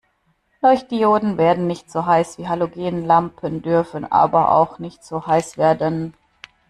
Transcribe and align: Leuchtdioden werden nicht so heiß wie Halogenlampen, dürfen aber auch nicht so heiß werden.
Leuchtdioden 0.63 1.37
werden 1.37 1.67
nicht 1.67 1.91
so 1.91 2.07
heiß 2.07 2.39
wie 2.39 2.47
Halogenlampen, 2.47 3.61
dürfen 3.61 4.11
aber 4.11 4.49
auch 4.51 4.79
nicht 4.79 5.03
so 5.03 5.27
heiß 5.27 5.59
werden. 5.59 6.15